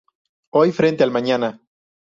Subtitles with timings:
[0.49, 1.61] Hoy frente al mañana".